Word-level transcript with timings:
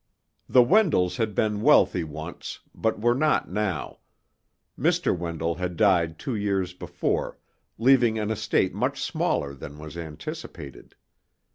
The 0.49 0.63
Wendells 0.65 1.17
had 1.17 1.35
been 1.35 1.61
wealthy 1.61 2.03
once, 2.03 2.61
but 2.73 2.99
were 2.99 3.13
not 3.13 3.51
now. 3.51 3.99
Mr. 4.75 5.15
Wendell 5.15 5.53
had 5.53 5.77
died 5.77 6.17
two 6.17 6.33
years 6.33 6.73
before, 6.73 7.37
leaving 7.77 8.17
an 8.17 8.31
estate 8.31 8.73
much 8.73 8.99
smaller 8.99 9.53
than 9.53 9.77
was 9.77 9.95
anticipated. 9.95 10.95